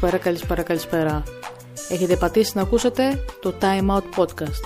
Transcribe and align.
Καλησπέρα, 0.00 0.24
καλησπέρα, 0.24 0.62
καλησπέρα. 0.62 1.22
Έχετε 1.88 2.16
πατήσει 2.16 2.52
να 2.54 2.62
ακούσετε 2.62 3.24
το 3.40 3.54
Time 3.60 3.86
Out 3.86 4.02
Podcast. 4.16 4.60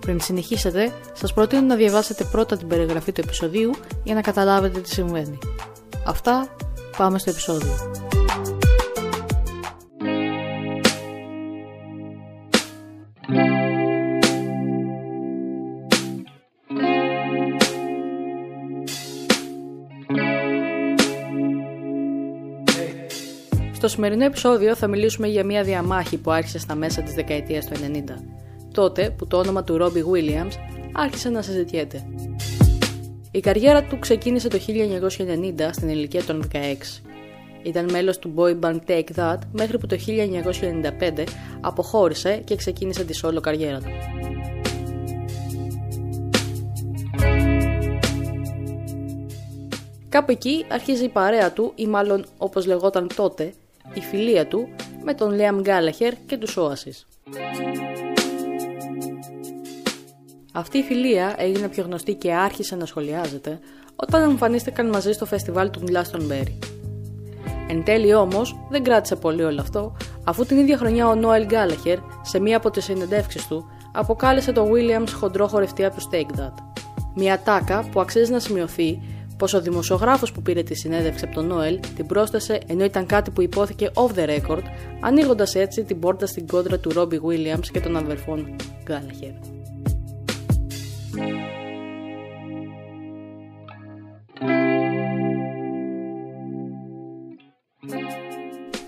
Πριν 0.00 0.20
συνεχίσετε, 0.20 0.92
σας 1.12 1.32
προτείνω 1.32 1.62
να 1.62 1.74
διαβάσετε 1.74 2.24
πρώτα 2.24 2.56
την 2.56 2.68
περιγραφή 2.68 3.12
του 3.12 3.20
επεισοδίου 3.20 3.70
για 4.04 4.14
να 4.14 4.20
καταλάβετε 4.20 4.80
τι 4.80 4.88
συμβαίνει. 4.88 5.38
Αυτά, 6.06 6.56
πάμε 6.96 7.18
στο 7.18 7.30
επεισόδιο. 7.30 8.07
Στο 23.78 23.88
σημερινό 23.88 24.24
επεισόδιο 24.24 24.76
θα 24.76 24.86
μιλήσουμε 24.86 25.26
για 25.26 25.44
μια 25.44 25.62
διαμάχη 25.62 26.16
που 26.16 26.30
άρχισε 26.30 26.58
στα 26.58 26.74
μέσα 26.74 27.02
της 27.02 27.14
δεκαετίας 27.14 27.66
του 27.66 27.72
90, 27.74 28.04
τότε 28.72 29.10
που 29.10 29.26
το 29.26 29.36
όνομα 29.36 29.64
του 29.64 29.76
Ρόμπι 29.76 30.04
Williams 30.12 30.52
άρχισε 30.92 31.28
να 31.28 31.42
συζητιέται. 31.42 32.06
Η 33.30 33.40
καριέρα 33.40 33.82
του 33.82 33.98
ξεκίνησε 33.98 34.48
το 34.48 34.58
1990 34.58 35.68
στην 35.70 35.88
ηλικία 35.88 36.24
των 36.24 36.48
16. 36.52 36.56
Ήταν 37.62 37.90
μέλος 37.90 38.18
του 38.18 38.34
boy 38.36 38.58
band 38.60 38.78
Take 38.86 39.16
That 39.16 39.38
μέχρι 39.52 39.78
που 39.78 39.86
το 39.86 39.96
1995 41.16 41.24
αποχώρησε 41.60 42.36
και 42.44 42.56
ξεκίνησε 42.56 43.04
τη 43.04 43.20
solo 43.22 43.40
καριέρα 43.40 43.78
του. 43.78 43.90
Κάπου 50.08 50.30
εκεί 50.30 50.64
αρχίζει 50.68 51.04
η 51.04 51.08
παρέα 51.08 51.52
του 51.52 51.72
ή 51.74 51.86
μάλλον 51.86 52.24
όπως 52.38 52.66
λεγόταν 52.66 53.08
τότε 53.16 53.52
η 53.94 54.00
φιλία 54.00 54.46
του 54.46 54.68
με 55.04 55.14
τον 55.14 55.36
Liam 55.38 55.66
Gallagher 55.66 56.12
και 56.26 56.36
τους 56.36 56.58
Oasis. 56.58 57.06
Αυτή 60.52 60.78
η 60.78 60.82
φιλία 60.82 61.34
έγινε 61.38 61.68
πιο 61.68 61.82
γνωστή 61.82 62.14
και 62.14 62.34
άρχισε 62.34 62.76
να 62.76 62.86
σχολιάζεται 62.86 63.58
όταν 63.96 64.22
εμφανίστηκαν 64.22 64.88
μαζί 64.88 65.12
στο 65.12 65.26
φεστιβάλ 65.26 65.70
του 65.70 65.80
Glastonbury. 65.86 66.58
Εν 67.68 67.84
τέλει 67.84 68.14
όμως 68.14 68.58
δεν 68.70 68.82
κράτησε 68.82 69.16
πολύ 69.16 69.42
όλο 69.42 69.60
αυτό, 69.60 69.96
αφού 70.24 70.44
την 70.44 70.58
ίδια 70.58 70.76
χρονιά 70.76 71.08
ο 71.08 71.14
Νόελ 71.14 71.46
Γκάλαχερ 71.46 71.98
σε 72.22 72.40
μία 72.40 72.56
από 72.56 72.70
τις 72.70 72.84
συνεντεύξεις 72.84 73.46
του 73.46 73.70
αποκάλεσε 73.92 74.52
τον 74.52 74.70
Williams 74.72 75.10
χοντρό 75.14 75.48
χορευτή 75.48 75.84
από 75.84 75.96
του 75.96 76.08
Take 76.12 76.40
That. 76.40 76.52
Μια 77.14 77.40
τάκα 77.44 77.88
που 77.92 78.00
αξίζει 78.00 78.32
να 78.32 78.38
σημειωθεί 78.38 79.02
πως 79.38 79.54
ο 79.54 79.60
δημοσιογράφος 79.60 80.32
που 80.32 80.42
πήρε 80.42 80.62
τη 80.62 80.74
συνέντευξη 80.74 81.24
από 81.24 81.34
τον 81.34 81.46
Νόελ 81.46 81.80
την 81.96 82.06
πρόσθεσε 82.06 82.60
ενώ 82.66 82.84
ήταν 82.84 83.06
κάτι 83.06 83.30
που 83.30 83.42
υπόθηκε 83.42 83.90
off 83.94 84.18
the 84.18 84.28
record, 84.28 84.62
ανοίγοντας 85.00 85.54
έτσι 85.54 85.84
την 85.84 85.98
πόρτα 85.98 86.26
στην 86.26 86.46
κόντρα 86.46 86.78
του 86.78 86.92
Ρόμπι 86.92 87.20
Williams 87.24 87.66
και 87.72 87.80
των 87.80 87.96
αδερφών 87.96 88.56
Γκάλαχερ. 88.84 89.30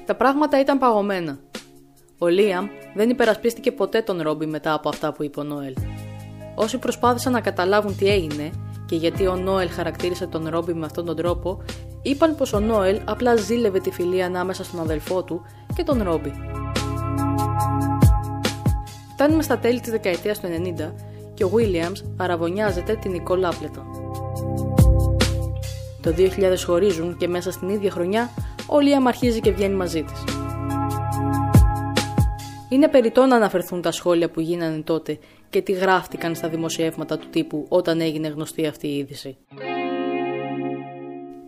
Τα 0.06 0.14
πράγματα 0.14 0.60
ήταν 0.60 0.78
παγωμένα. 0.78 1.38
Ο 2.18 2.28
Λίαμ 2.28 2.66
δεν 2.94 3.10
υπερασπίστηκε 3.10 3.72
ποτέ 3.72 4.02
τον 4.02 4.22
Ρόμπι 4.22 4.46
μετά 4.46 4.72
από 4.72 4.88
αυτά 4.88 5.12
που 5.12 5.22
είπε 5.22 5.40
ο 5.40 5.42
Νόελ. 5.42 5.74
Όσοι 6.54 6.78
προσπάθησαν 6.78 7.32
να 7.32 7.40
καταλάβουν 7.40 7.96
τι 7.96 8.06
έγινε 8.06 8.50
και 8.90 8.96
γιατί 8.96 9.26
ο 9.26 9.36
Νόελ 9.36 9.70
χαρακτήρισε 9.70 10.26
τον 10.26 10.48
Ρόμπι 10.48 10.74
με 10.74 10.86
αυτόν 10.86 11.04
τον 11.04 11.16
τρόπο, 11.16 11.62
είπαν 12.02 12.34
πως 12.34 12.52
ο 12.52 12.60
Νόελ 12.60 13.00
απλά 13.04 13.36
ζήλευε 13.36 13.80
τη 13.80 13.90
φιλία 13.90 14.26
ανάμεσα 14.26 14.64
στον 14.64 14.80
αδελφό 14.80 15.22
του 15.22 15.42
και 15.74 15.82
τον 15.82 16.02
Ρόμπι. 16.02 16.32
Φτάνουμε 19.12 19.42
στα 19.42 19.58
τέλη 19.58 19.80
της 19.80 19.90
δεκαετίας 19.90 20.40
του 20.40 20.48
90 20.78 20.92
και 21.34 21.44
ο 21.44 21.50
Williams 21.54 22.04
αραβωνιάζεται 22.16 22.96
την 22.96 23.10
Νικόλ 23.10 23.44
Άπλετον. 23.44 23.84
Το 26.02 26.14
2000 26.16 26.28
χωρίζουν 26.66 27.16
και 27.16 27.28
μέσα 27.28 27.52
στην 27.52 27.68
ίδια 27.68 27.90
χρονιά 27.90 28.30
ο 28.66 28.80
Λίαμ 28.80 29.08
αρχίζει 29.08 29.40
και 29.40 29.52
βγαίνει 29.52 29.74
μαζί 29.74 30.02
της. 30.02 30.39
Είναι 32.72 32.88
περιττό 32.88 33.26
να 33.26 33.36
αναφερθούν 33.36 33.82
τα 33.82 33.90
σχόλια 33.90 34.30
που 34.30 34.40
γίνανε 34.40 34.82
τότε 34.82 35.18
και 35.50 35.62
τι 35.62 35.72
γράφτηκαν 35.72 36.34
στα 36.34 36.48
δημοσιεύματα 36.48 37.18
του 37.18 37.26
τύπου 37.30 37.66
όταν 37.68 38.00
έγινε 38.00 38.28
γνωστή 38.28 38.66
αυτή 38.66 38.86
η 38.86 38.96
είδηση. 38.96 39.36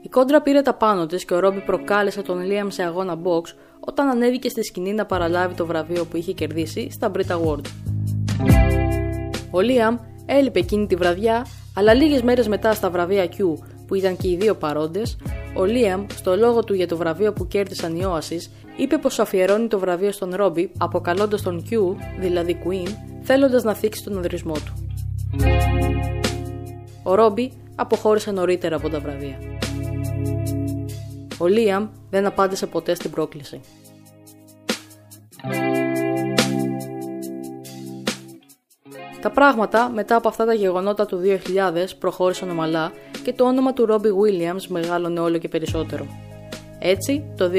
Η 0.03 0.09
κόντρα 0.09 0.43
πήρε 0.43 0.63
τα 0.63 0.75
πάνω 0.75 1.07
της 1.07 1.25
και 1.25 1.35
ο 1.35 1.39
Ρόμπι 1.39 1.61
προκάλεσε 1.61 2.23
τον 2.23 2.45
Λίαμ 2.45 2.69
σε 2.69 2.83
αγώνα 2.83 3.19
box 3.23 3.55
όταν 3.81 4.09
ανέβηκε 4.09 4.49
στη 4.49 4.63
σκηνή 4.63 4.93
να 4.93 5.07
παραλάβει 5.07 5.55
το 5.55 5.67
βραβείο 5.67 6.05
που 6.05 6.17
είχε 6.17 6.33
κερδίσει 6.33 6.91
στα 6.91 7.11
Brit 7.15 7.37
Award. 7.37 7.65
Ο 9.51 9.61
Λίαμ 9.61 9.97
έλειπε 10.27 10.59
εκείνη 10.59 10.87
τη 10.87 10.95
βραδιά, 10.95 11.47
αλλά 11.77 11.95
λίγες 11.95 12.23
μέρες 12.23 12.49
μετά 12.49 12.73
στα 12.73 12.91
βραβεία 12.91 13.25
Q, 13.25 13.55
που 13.87 13.95
ήταν 13.95 14.17
και 14.17 14.29
οι 14.29 14.37
δύο 14.37 14.55
παρόντες, 14.55 15.17
ο 15.55 15.65
Λίαμ, 15.65 16.07
στο 16.15 16.37
λόγο 16.37 16.65
του 16.65 16.75
για 16.75 16.89
το 16.89 16.97
βραβείο 16.97 17.33
που 17.33 17.47
κέρδισαν 17.47 17.97
οι 17.97 18.03
Oasis, 18.05 18.51
είπε 18.77 18.99
πως 18.99 19.19
αφιερώνει 19.19 19.69
το 19.69 19.79
βραβείο 19.79 20.13
στον 20.13 20.35
Ρόμπι, 20.35 20.71
αποκαλώντας 20.79 21.43
τον 21.43 21.65
Q, 21.71 21.97
δηλαδή 22.19 22.59
Queen, 22.65 22.89
θέλοντας 23.23 23.63
να 23.63 23.75
θίξει 23.75 24.05
τον 24.05 24.19
αδρισμό 24.19 24.55
του. 24.55 24.87
Ο 27.03 27.15
Ρόμπι 27.15 27.53
αποχώρησε 27.75 28.31
νωρίτερα 28.31 28.77
από 28.77 28.89
τα 28.89 29.01
βραβεία. 29.01 29.39
Ο 31.39 31.47
Λίαμ 31.47 31.89
δεν 32.11 32.27
απάντησε 32.27 32.67
ποτέ 32.67 32.95
στην 32.95 33.11
πρόκληση. 33.11 33.61
Τα 39.23 39.31
πράγματα 39.31 39.91
μετά 39.95 40.17
από 40.17 40.29
αυτά 40.29 40.45
τα 40.45 40.55
γεγονότα 40.55 41.07
του 41.07 41.21
2000 41.25 41.31
προχώρησαν 41.99 42.51
ομαλά 42.51 42.93
και 43.25 43.33
το 43.33 43.45
όνομα 43.45 43.73
του 43.73 43.87
Ρόμπι 43.87 44.09
Williams 44.09 44.67
μεγάλωνε 44.69 45.21
όλο 45.21 45.39
και 45.39 45.49
περισσότερο. 45.49 46.07
Έτσι, 46.79 47.25
το 47.37 47.51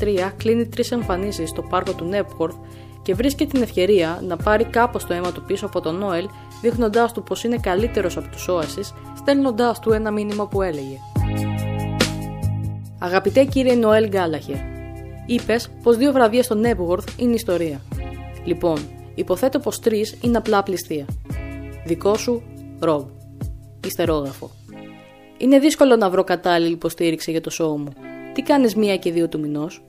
2003 0.00 0.32
κλείνει 0.36 0.68
τρεις 0.68 0.92
εμφανίσεις 0.92 1.48
στο 1.48 1.62
πάρκο 1.62 1.92
του 1.92 2.04
Νέπχορθ 2.04 2.56
και 3.02 3.14
βρίσκει 3.14 3.46
την 3.46 3.62
ευκαιρία 3.62 4.22
να 4.26 4.36
πάρει 4.36 4.64
κάπως 4.64 5.06
το 5.06 5.14
αίμα 5.14 5.32
του 5.32 5.42
πίσω 5.42 5.66
από 5.66 5.80
τον 5.80 5.94
Νόελ, 5.94 6.28
δείχνοντάς 6.62 7.12
του 7.12 7.22
πως 7.22 7.44
είναι 7.44 7.56
καλύτερος 7.56 8.16
από 8.16 8.28
τους 8.28 8.48
Όαση, 8.48 8.80
στέλνοντάς 9.16 9.78
του 9.78 9.92
ένα 9.92 10.10
μήνυμα 10.10 10.46
που 10.46 10.62
έλεγε: 10.62 10.96
Αγαπητέ 12.98 13.44
κύριε 13.44 13.74
Νοέλ 13.74 14.08
Γκάλαχερ, 14.08 14.56
είπες 15.26 15.70
πως 15.82 15.96
δύο 15.96 16.12
βραβεία 16.12 16.42
στο 16.42 16.54
Νέπχορθ 16.54 17.08
είναι 17.16 17.34
ιστορία. 17.34 17.80
Λοιπόν, 18.44 18.78
Υποθέτω 19.18 19.58
πως 19.58 19.80
τρεις 19.80 20.18
είναι 20.20 20.36
απλά 20.36 20.62
πληστία. 20.62 21.06
Δικό 21.86 22.16
σου, 22.16 22.42
Ρομπ. 22.80 23.06
Ιστερόγραφο. 23.86 24.50
Είναι 25.38 25.58
δύσκολο 25.58 25.96
να 25.96 26.10
βρω 26.10 26.24
κατάλληλη 26.24 26.72
υποστήριξη 26.72 27.30
για 27.30 27.40
το 27.40 27.50
σώμα 27.50 27.76
μου. 27.76 27.92
Τι 28.32 28.42
κάνεις 28.42 28.74
μία 28.74 28.96
και 28.96 29.12
δύο 29.12 29.28
του 29.28 29.40
μηνός; 29.40 29.82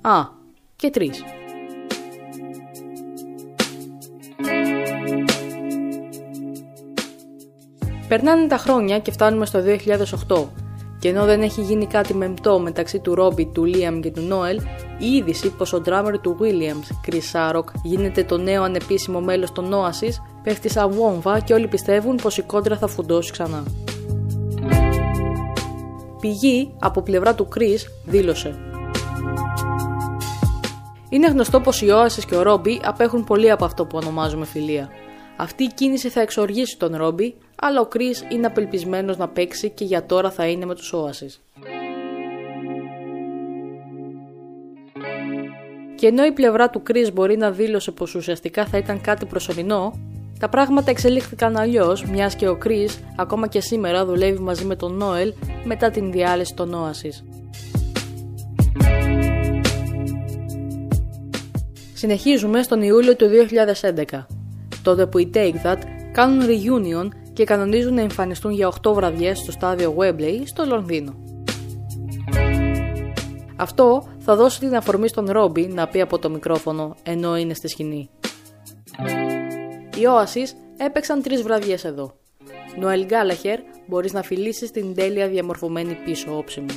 Α, 0.00 0.24
και 0.76 0.90
τρεις. 0.90 1.22
Περνάνε 8.08 8.46
τα 8.46 8.56
χρόνια 8.56 8.98
και 8.98 9.10
φτάνουμε 9.10 9.46
στο 9.46 9.62
2008 10.28 10.59
και 11.00 11.08
ενώ 11.08 11.24
δεν 11.24 11.42
έχει 11.42 11.60
γίνει 11.60 11.86
κάτι 11.86 12.14
μεμπτό 12.14 12.58
μεταξύ 12.58 12.98
του 12.98 13.14
Ρόμπι, 13.14 13.46
του 13.46 13.64
Λίαμ 13.64 14.00
και 14.00 14.10
του 14.10 14.20
Νόελ, 14.20 14.60
η 14.98 15.06
είδηση 15.06 15.50
πως 15.50 15.72
ο 15.72 15.80
ντράμερ 15.80 16.20
του 16.20 16.36
Williams, 16.40 17.08
Chris 17.08 17.32
Sarok, 17.32 17.64
γίνεται 17.82 18.24
το 18.24 18.36
νέο 18.36 18.62
ανεπίσημο 18.62 19.20
μέλος 19.20 19.52
των 19.52 19.72
Oasis, 19.72 20.14
πέφτει 20.42 20.68
σαν 20.68 20.90
βόμβα 20.90 21.40
και 21.40 21.54
όλοι 21.54 21.68
πιστεύουν 21.68 22.16
πως 22.16 22.38
η 22.38 22.42
κόντρα 22.42 22.76
θα 22.76 22.86
φουντώσει 22.86 23.32
ξανά. 23.32 23.62
Πηγή 26.20 26.74
από 26.78 27.02
πλευρά 27.02 27.34
του 27.34 27.48
Chris 27.54 27.80
δήλωσε 28.04 28.58
είναι 31.12 31.28
γνωστό 31.28 31.60
πως 31.60 31.82
οι 31.82 31.86
Oasis 31.90 32.24
και 32.26 32.36
ο 32.36 32.42
Ρόμπι 32.42 32.80
απέχουν 32.84 33.24
πολύ 33.24 33.50
από 33.50 33.64
αυτό 33.64 33.84
που 33.84 33.98
ονομάζουμε 34.02 34.46
φιλία. 34.46 34.88
Αυτή 35.42 35.64
η 35.64 35.70
κίνηση 35.74 36.08
θα 36.08 36.20
εξοργήσει 36.20 36.78
τον 36.78 36.96
Ρόμπι, 36.96 37.34
αλλά 37.56 37.80
ο 37.80 37.88
Chris 37.92 38.32
είναι 38.32 38.46
απελπισμένος 38.46 39.16
να 39.16 39.28
παίξει 39.28 39.70
και 39.70 39.84
για 39.84 40.06
τώρα 40.06 40.30
θα 40.30 40.46
είναι 40.46 40.64
με 40.64 40.74
τους 40.74 40.94
Oasis. 40.94 41.38
Και 45.96 46.06
ενώ 46.06 46.24
η 46.24 46.32
πλευρά 46.32 46.70
του 46.70 46.82
Chris 46.88 47.12
μπορεί 47.12 47.36
να 47.36 47.50
δήλωσε 47.50 47.90
πως 47.90 48.14
ουσιαστικά 48.14 48.66
θα 48.66 48.78
ήταν 48.78 49.00
κάτι 49.00 49.26
προσωρινό, 49.26 49.92
τα 50.38 50.48
πράγματα 50.48 50.90
εξελίχθηκαν 50.90 51.56
αλλιώς, 51.56 52.04
μιας 52.04 52.34
και 52.36 52.48
ο 52.48 52.58
Chris 52.64 52.90
ακόμα 53.16 53.46
και 53.46 53.60
σήμερα 53.60 54.04
δουλεύει 54.04 54.38
μαζί 54.38 54.64
με 54.64 54.76
τον 54.76 54.96
Νόελ 54.96 55.32
μετά 55.64 55.90
την 55.90 56.12
διάλυση 56.12 56.54
των 56.54 56.74
Oasis. 56.74 57.24
Συνεχίζουμε 61.94 62.62
στον 62.62 62.82
Ιούλιο 62.82 63.16
του 63.16 63.26
2011, 64.10 64.26
τότε 64.82 65.06
που 65.06 65.18
οι 65.18 65.30
Take 65.34 65.54
That 65.64 65.78
κάνουν 66.12 66.46
reunion 66.46 67.08
και 67.32 67.44
κανονίζουν 67.44 67.94
να 67.94 68.00
εμφανιστούν 68.00 68.52
για 68.52 68.72
8 68.82 68.92
βραδιές 68.92 69.38
στο 69.38 69.52
στάδιο 69.52 69.94
Webley 69.98 70.42
στο 70.44 70.64
Λονδίνο. 70.64 71.14
Αυτό 73.56 74.08
θα 74.18 74.36
δώσει 74.36 74.60
την 74.60 74.76
αφορμή 74.76 75.08
στον 75.08 75.30
Ρόμπι 75.30 75.66
να 75.66 75.88
πει 75.88 76.00
από 76.00 76.18
το 76.18 76.30
μικρόφωνο 76.30 76.96
ενώ 77.02 77.36
είναι 77.36 77.54
στη 77.54 77.68
σκηνή. 77.68 78.10
Οι 79.96 80.02
Oasis 80.06 80.48
έπαιξαν 80.76 81.22
τρεις 81.22 81.42
βραδιές 81.42 81.84
εδώ. 81.84 82.14
Νοέλ 82.78 83.04
Γκάλαχερ 83.04 83.58
μπορείς 83.86 84.12
να 84.12 84.22
φιλήσεις 84.22 84.70
την 84.70 84.94
τέλεια 84.94 85.28
διαμορφωμένη 85.28 85.94
πίσω 86.04 86.36
όψη 86.36 86.60
μου. 86.60 86.74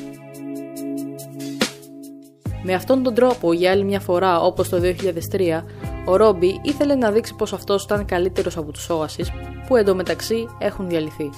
Με 2.64 2.74
αυτόν 2.74 3.04
τον 3.04 3.14
τρόπο 3.14 3.54
για 3.54 3.72
άλλη 3.72 3.84
μια 3.84 4.00
φορά 4.00 4.42
όπως 4.42 4.70
το 4.70 4.82
2003 4.82 5.64
ο 6.06 6.16
Ρόμπι 6.16 6.60
ήθελε 6.62 6.96
να 6.96 7.12
δείξει 7.12 7.36
πως 7.36 7.54
αυτός 7.54 7.84
ήταν 7.84 8.06
καλύτερος 8.06 8.58
από 8.58 8.72
τους 8.72 8.90
Oasis 8.90 9.26
που 9.68 9.76
εντωμεταξύ 9.76 10.48
έχουν 10.58 10.90
διαλυθεί. 10.90 11.30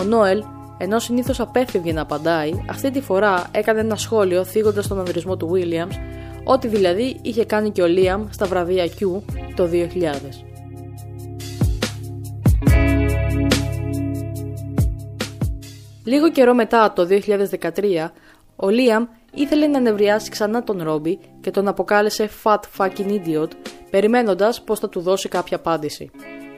Ο 0.00 0.04
Νόελ, 0.04 0.44
ενώ 0.78 0.98
συνήθως 0.98 1.40
απέφευγε 1.40 1.92
να 1.92 2.00
απαντάει, 2.00 2.52
αυτή 2.68 2.90
τη 2.90 3.00
φορά 3.00 3.46
έκανε 3.50 3.80
ένα 3.80 3.96
σχόλιο 3.96 4.44
θίγοντας 4.44 4.86
τον 4.86 4.98
ανδρισμό 4.98 5.36
του 5.36 5.50
Williams, 5.54 5.94
ότι 6.44 6.68
δηλαδή 6.68 7.18
είχε 7.22 7.44
κάνει 7.44 7.70
και 7.70 7.82
ο 7.82 7.86
Liam 7.88 8.26
στα 8.30 8.46
βραβεία 8.46 8.84
Q 8.84 9.22
το 9.54 9.68
2000. 9.72 9.78
Λίγο 16.04 16.30
καιρό 16.30 16.54
μετά 16.54 16.92
το 16.92 17.06
2013, 17.10 18.10
ο 18.56 18.68
Λίαμ 18.68 19.06
ήθελε 19.34 19.66
να 19.66 19.80
νευριάσει 19.80 20.30
ξανά 20.30 20.62
τον 20.62 20.82
Ρόμπι 20.82 21.18
και 21.40 21.50
τον 21.50 21.68
αποκάλεσε 21.68 22.28
Fat 22.42 22.60
fucking 22.76 23.10
idiot, 23.10 23.48
περιμένοντας 23.90 24.62
πως 24.62 24.78
θα 24.78 24.88
του 24.88 25.00
δώσει 25.00 25.28
κάποια 25.28 25.56
απάντηση. 25.56 26.10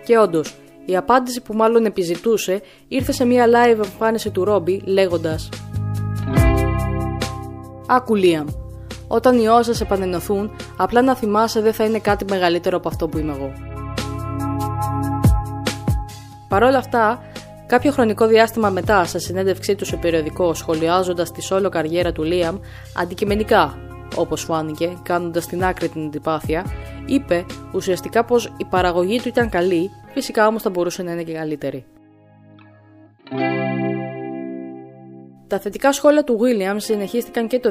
Και 0.05 0.19
όντως, 0.19 0.55
η 0.85 0.97
απάντηση 0.97 1.41
που 1.41 1.55
μάλλον 1.55 1.85
επιζητούσε 1.85 2.63
ήρθε 2.89 3.13
σε 3.13 3.25
μια 3.25 3.47
live 3.47 3.85
εμφάνιση 3.85 4.31
του 4.31 4.45
Ρόμπι 4.45 4.83
λέγοντας 4.85 5.49
«Άκου 7.87 8.15
Λίαμ, 8.15 8.47
όταν 9.09 9.39
οι 9.39 9.47
όσες 9.47 9.81
επανενωθούν, 9.81 10.51
απλά 10.77 11.03
να 11.03 11.17
θυμάσαι 11.17 11.61
δεν 11.61 11.73
θα 11.73 11.85
είναι 11.85 11.99
κάτι 11.99 12.25
μεγαλύτερο 12.31 12.77
από 12.77 12.89
αυτό 12.89 13.09
που 13.09 13.19
είμαι 13.19 13.33
εγώ». 13.33 13.53
Παρ' 16.49 16.63
όλα 16.63 16.79
αυτά, 16.79 17.23
Κάποιο 17.71 17.93
χρονικό 17.93 18.27
διάστημα 18.27 18.71
μετά, 18.71 19.05
σε 19.05 19.19
συνέντευξή 19.19 19.75
του 19.75 19.85
σε 19.85 19.97
περιοδικό, 19.97 20.55
σχολιάζοντας 20.55 21.33
τη 21.33 21.43
σόλο 21.43 21.69
καριέρα 21.69 22.13
του 22.13 22.23
Λίαμ, 22.23 22.59
αντικειμενικά, 22.97 23.79
όπως 24.17 24.43
φάνηκε, 24.43 24.99
κάνοντας 25.03 25.47
την 25.47 25.65
άκρη 25.65 25.89
την 25.89 26.07
αντιπάθεια, 26.07 26.67
είπε 27.07 27.45
ουσιαστικά 27.73 28.25
πως 28.25 28.53
η 28.57 28.65
παραγωγή 28.65 29.21
του 29.21 29.29
ήταν 29.29 29.49
καλή, 29.49 29.91
φυσικά 30.13 30.47
όμως 30.47 30.63
θα 30.63 30.71
μπορούσε 30.71 31.03
να 31.03 31.13
είναι 31.13 31.23
και 31.23 31.33
καλύτερη. 31.33 31.85
Τα 35.47 35.59
θετικά 35.59 35.93
σχόλια 35.93 36.25
του 36.25 36.39
Williams 36.41 36.77
συνεχίστηκαν 36.81 37.49
και 37.49 37.61
το 37.61 37.71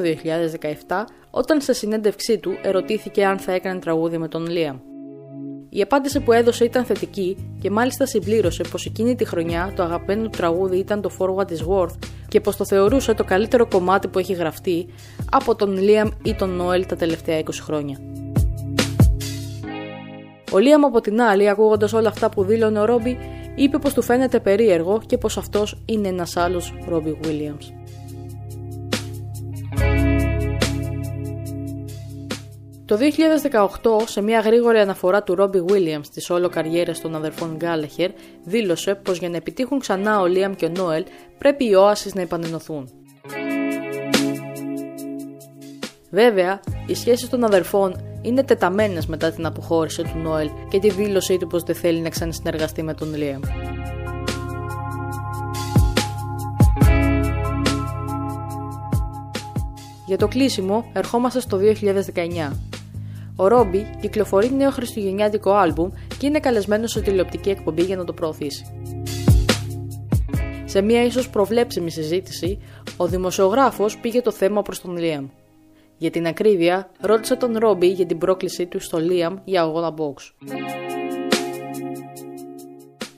2017, 0.86 1.04
όταν 1.30 1.60
σε 1.60 1.72
συνέντευξή 1.72 2.38
του 2.38 2.58
ερωτήθηκε 2.62 3.24
αν 3.26 3.38
θα 3.38 3.52
έκανε 3.52 3.80
τραγούδι 3.80 4.18
με 4.18 4.28
τον 4.28 4.46
Liam. 4.48 4.89
Η 5.72 5.82
απάντηση 5.82 6.20
που 6.20 6.32
έδωσε 6.32 6.64
ήταν 6.64 6.84
θετική 6.84 7.36
και 7.60 7.70
μάλιστα 7.70 8.06
συμπλήρωσε 8.06 8.62
πως 8.70 8.86
εκείνη 8.86 9.14
τη 9.14 9.24
χρονιά 9.24 9.72
το 9.76 9.82
αγαπημένο 9.82 10.22
του 10.22 10.30
τραγούδι 10.36 10.76
ήταν 10.76 11.00
το 11.00 11.10
Forward 11.18 11.46
is 11.46 11.66
Worth 11.68 11.94
και 12.28 12.40
πως 12.40 12.56
το 12.56 12.64
θεωρούσε 12.64 13.14
το 13.14 13.24
καλύτερο 13.24 13.66
κομμάτι 13.66 14.08
που 14.08 14.18
έχει 14.18 14.32
γραφτεί 14.32 14.86
από 15.30 15.54
τον 15.54 15.78
Liam 15.80 16.10
ή 16.22 16.34
τον 16.34 16.60
Noel 16.60 16.86
τα 16.86 16.96
τελευταία 16.96 17.40
20 17.40 17.44
χρόνια. 17.60 17.98
Ο 20.52 20.56
Liam 20.56 20.84
από 20.86 21.00
την 21.00 21.20
άλλη, 21.20 21.48
ακούγοντας 21.48 21.92
όλα 21.92 22.08
αυτά 22.08 22.28
που 22.28 22.44
δήλωνε 22.44 22.80
ο 22.80 22.84
Ρόμπι, 22.84 23.18
είπε 23.54 23.78
πως 23.78 23.94
του 23.94 24.02
φαίνεται 24.02 24.40
περίεργο 24.40 25.00
και 25.06 25.18
πως 25.18 25.38
αυτός 25.38 25.82
είναι 25.84 26.08
ένας 26.08 26.36
άλλος 26.36 26.74
Ρόμπι 26.88 27.18
Williams. 27.22 27.79
Το 32.90 32.98
2018, 34.02 34.08
σε 34.08 34.22
μια 34.22 34.40
γρήγορη 34.40 34.78
αναφορά 34.78 35.22
του 35.22 35.34
Ρόμπι 35.34 35.64
Williams 35.68 36.00
στις 36.02 36.30
όλο 36.30 36.48
καριέρες 36.48 37.00
των 37.00 37.14
αδερφών 37.14 37.56
Γκάλεχερ, 37.56 38.10
δήλωσε 38.44 38.94
πως 38.94 39.18
για 39.18 39.28
να 39.28 39.36
επιτύχουν 39.36 39.78
ξανά 39.78 40.20
ο 40.20 40.26
Λίαμ 40.26 40.54
και 40.54 40.64
ο 40.64 40.68
Νόελ 40.76 41.04
πρέπει 41.38 41.64
οι 41.64 41.72
Oasis 41.76 42.12
να 42.14 42.20
επανενωθούν. 42.20 42.90
Βέβαια, 46.10 46.60
οι 46.86 46.94
σχέσεις 46.94 47.28
των 47.28 47.44
αδερφών 47.44 48.18
είναι 48.22 48.44
τεταμένες 48.44 49.06
μετά 49.06 49.30
την 49.30 49.46
αποχώρηση 49.46 50.02
του 50.02 50.18
Νόελ 50.18 50.50
και 50.68 50.78
τη 50.78 50.90
δήλωσή 50.90 51.38
του 51.38 51.46
πως 51.46 51.62
δεν 51.62 51.74
θέλει 51.74 52.00
να 52.00 52.08
ξανασυνεργαστεί 52.08 52.82
με 52.82 52.94
τον 52.94 53.14
Λίαμ. 53.14 53.40
Για 60.06 60.18
το 60.18 60.28
κλείσιμο, 60.28 60.90
ερχόμαστε 60.92 61.40
στο 61.40 61.58
2019. 62.14 62.69
Ο 63.40 63.48
Ρόμπι 63.48 63.90
κυκλοφορεί 64.00 64.52
νέο 64.52 64.70
χριστουγεννιάτικο 64.70 65.52
άλμπουμ 65.52 65.90
και 66.18 66.26
είναι 66.26 66.40
καλεσμένος 66.40 66.90
σε 66.90 67.00
τηλεοπτική 67.00 67.50
εκπομπή 67.50 67.82
για 67.82 67.96
να 67.96 68.04
το 68.04 68.12
προωθήσει. 68.12 68.64
Σε 70.64 70.82
μια 70.82 71.04
ίσως 71.04 71.30
προβλέψιμη 71.30 71.90
συζήτηση, 71.90 72.58
ο 72.96 73.06
δημοσιογράφος 73.06 73.98
πήγε 73.98 74.20
το 74.20 74.30
θέμα 74.30 74.62
προς 74.62 74.80
τον 74.80 74.96
Λίαμ. 74.96 75.28
Για 75.96 76.10
την 76.10 76.26
ακρίβεια, 76.26 76.90
ρώτησε 77.00 77.36
τον 77.36 77.56
Ρόμπι 77.58 77.86
για 77.86 78.06
την 78.06 78.18
πρόκλησή 78.18 78.66
του 78.66 78.80
στο 78.80 78.98
Λίαμ 78.98 79.36
για 79.44 79.62
αγώνα 79.62 79.94
box. 79.96 80.32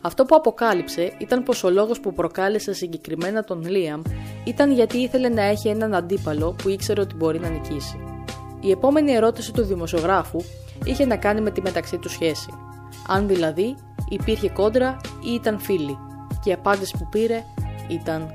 Αυτό 0.00 0.24
που 0.24 0.36
αποκάλυψε 0.36 1.12
ήταν 1.18 1.42
πως 1.42 1.64
ο 1.64 1.70
λόγος 1.70 2.00
που 2.00 2.12
προκάλεσε 2.12 2.72
συγκεκριμένα 2.72 3.44
τον 3.44 3.64
Λίαμ 3.66 4.02
ήταν 4.44 4.72
γιατί 4.72 4.98
ήθελε 4.98 5.28
να 5.28 5.42
έχει 5.42 5.68
έναν 5.68 5.94
αντίπαλο 5.94 6.54
που 6.62 6.68
ήξερε 6.68 7.00
ότι 7.00 7.14
μπορεί 7.14 7.38
να 7.38 7.48
νικήσει. 7.48 8.11
Η 8.64 8.70
επόμενη 8.70 9.12
ερώτηση 9.12 9.52
του 9.52 9.62
δημοσιογράφου 9.62 10.40
είχε 10.84 11.04
να 11.04 11.16
κάνει 11.16 11.40
με 11.40 11.50
τη 11.50 11.60
μεταξύ 11.60 11.98
του 11.98 12.08
σχέση. 12.08 12.50
Αν 13.08 13.28
δηλαδή 13.28 13.76
υπήρχε 14.08 14.48
κόντρα 14.48 14.96
ή 15.20 15.32
ήταν 15.32 15.58
φίλοι. 15.58 15.98
Και 16.42 16.50
η 16.50 16.52
απάντηση 16.52 16.96
που 16.98 17.08
πήρε 17.10 17.44
ήταν 17.88 18.28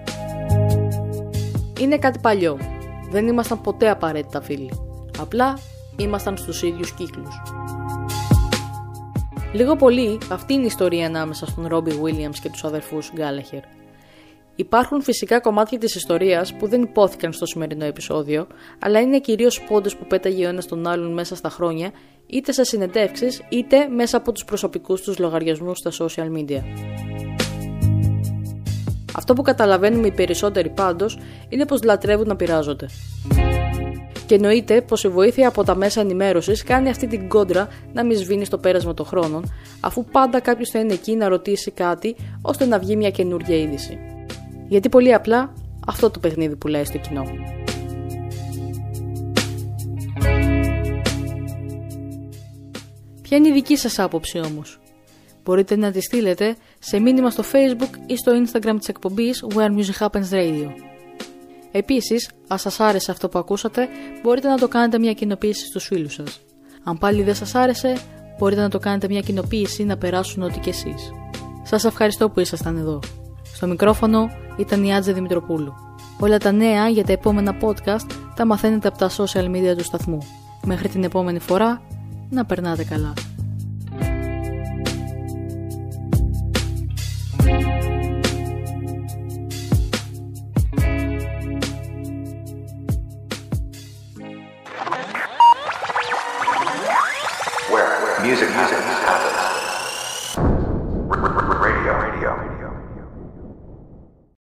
«Είναι 1.80 1.98
κάτι 1.98 2.20
παλιό. 2.20 2.58
Δεν 3.10 3.28
ήμασταν 3.28 3.62
ποτέ 3.62 3.90
απαραίτητα 3.90 4.42
φίλοι. 4.42 4.72
Απλά 5.20 5.58
ήμασταν 5.98 6.38
στους 6.38 6.64
ίδιους 6.64 6.92
κύκλους». 6.92 7.42
Λίγο 9.54 9.76
πολύ 9.76 10.18
αυτή 10.32 10.54
είναι 10.54 10.64
η 10.64 10.66
ιστορία 10.66 11.06
ανάμεσα 11.06 11.46
στον 11.46 11.68
Ρόμπι 11.68 11.92
Williams 12.04 12.36
και 12.42 12.50
τους 12.50 12.64
αδερφούς 12.64 13.12
Γκάλεχερ. 13.14 13.62
Υπάρχουν 14.60 15.02
φυσικά 15.02 15.40
κομμάτια 15.40 15.78
της 15.78 15.96
ιστορίας 15.96 16.54
που 16.54 16.68
δεν 16.68 16.82
υπόθηκαν 16.82 17.34
στο 17.34 17.46
σημερινό 17.46 17.86
επεισόδιο, 17.86 18.48
αλλά 18.80 19.00
είναι 19.00 19.20
κυρίως 19.20 19.62
πόντες 19.62 19.96
που 19.96 20.06
πέταγε 20.06 20.46
ο 20.46 20.50
ένας 20.50 20.66
τον 20.66 20.88
άλλον 20.88 21.14
μέσα 21.14 21.36
στα 21.36 21.50
χρόνια, 21.50 21.92
είτε 22.26 22.52
σε 22.52 22.64
συνεντεύξεις 22.64 23.42
είτε 23.50 23.88
μέσα 23.88 24.18
από 24.18 24.32
τους 24.32 24.46
προσωπικούς 24.46 25.02
τους 25.02 25.20
λογαριασμούς 25.20 25.78
στα 25.78 25.92
social 25.92 26.38
media. 26.38 26.62
Αυτό 29.16 29.34
που 29.34 29.42
καταλαβαίνουμε 29.42 30.08
οι 30.08 30.12
περισσότεροι 30.12 30.70
πάντως 30.70 31.20
είναι 31.50 31.66
πως 31.66 31.84
λατρεύουν 31.84 32.28
να 32.28 32.36
πειράζονται. 32.36 32.86
Και 34.26 34.36
εννοείται 34.36 34.82
πως 34.82 35.04
η 35.04 35.08
βοήθεια 35.08 35.48
από 35.48 35.64
τα 35.64 35.76
μέσα 35.76 36.02
ενημέρωσης 36.02 36.64
κάνει 36.64 36.90
αυτή 36.90 37.08
την 37.08 37.28
κόντρα 37.30 37.68
να 37.94 38.04
μην 38.04 38.18
σβήνει 38.18 38.46
στο 38.46 38.58
πέρασμα 38.58 38.94
των 38.94 39.06
χρόνων, 39.06 39.52
αφού 39.80 40.06
πάντα 40.06 40.40
κάποιος 40.40 40.70
θα 40.70 40.80
είναι 40.80 40.94
εκεί 40.94 41.16
να 41.16 41.28
ρωτήσει 41.28 41.72
κάτι 41.72 42.16
ώστε 42.42 42.66
να 42.66 42.80
βγει 42.80 42.96
μια 42.96 43.10
καινούργια 43.10 43.58
είδηση. 43.58 44.17
Γιατί 44.68 44.90
πολύ 44.90 45.14
απλά 45.14 45.54
αυτό 45.88 46.10
το 46.10 46.20
παιχνίδι 46.20 46.56
που 46.56 46.68
λέει 46.68 46.84
στο 46.84 46.98
κοινό. 46.98 47.24
Ποια 53.22 53.38
είναι 53.38 53.48
η 53.48 53.52
δική 53.52 53.78
σας 53.78 54.00
άποψη 54.00 54.40
όμως; 54.40 54.80
Μπορείτε 55.44 55.76
να 55.76 55.92
τη 55.92 56.02
στείλετε 56.02 56.56
σε 56.80 57.00
μήνυμα 57.00 57.30
στο 57.30 57.44
facebook 57.52 57.96
ή 58.06 58.18
στο 58.18 58.32
instagram 58.32 58.76
της 58.78 58.88
εκπομπής 58.88 59.46
Where 59.54 59.78
Music 59.78 60.08
Happens 60.08 60.30
Radio. 60.32 60.70
Επίσης, 61.72 62.30
αν 62.48 62.58
σας 62.58 62.80
άρεσε 62.80 63.12
αυτό 63.12 63.30
που 63.30 63.40
ακούσατε, 63.40 63.88
μπορείτε 64.22 64.48
να 64.48 64.58
το 64.58 64.68
κάνετε 64.68 65.00
μια 65.00 65.14
κοινοποίηση 65.14 65.66
στους 65.66 65.86
φίλους 65.86 66.14
σας. 66.14 66.42
Αν 66.84 66.98
πάλι 66.98 67.24
δεν 67.24 67.36
σας 67.36 67.56
άρεσε, 67.56 67.98
μπορείτε 68.38 68.62
να 68.62 68.70
το 68.70 68.80
κάνετε 68.80 69.08
μια 69.08 69.22
κοινοποίηση 69.22 69.84
να 69.84 69.98
περάσουν 69.98 70.44
ό,τι 70.44 70.60
και 70.60 70.70
εσείς. 70.70 71.12
Σας 71.64 71.84
ευχαριστώ 71.84 72.30
που 72.30 72.40
ήσασταν 72.40 72.78
εδώ. 72.78 73.00
Στο 73.54 73.68
μικρόφωνο 73.68 74.30
ήταν 74.58 74.84
η 74.84 74.96
Άτζε 74.96 75.12
Δημητροπούλου. 75.12 75.74
Όλα 76.20 76.38
τα 76.38 76.52
νέα 76.52 76.88
για 76.90 77.04
τα 77.04 77.12
επόμενα 77.12 77.56
podcast 77.62 78.12
τα 78.36 78.46
μαθαίνετε 78.46 78.88
από 78.88 78.98
τα 78.98 79.10
social 79.10 79.46
media 79.46 79.78
του 79.78 79.84
σταθμού. 79.84 80.18
Μέχρι 80.66 80.90
την 80.90 81.04
επόμενη 81.04 81.40
φορά, 81.40 81.82
να 82.30 82.46
περνάτε 82.46 82.84
καλά. 82.84 83.14